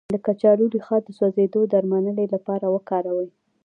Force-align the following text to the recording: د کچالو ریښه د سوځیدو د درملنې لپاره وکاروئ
د 0.13 0.15
کچالو 0.25 0.65
ریښه 0.73 0.97
د 1.03 1.07
سوځیدو 1.17 1.61
د 1.65 1.69
درملنې 1.73 2.25
لپاره 2.33 2.65
وکاروئ 2.75 3.29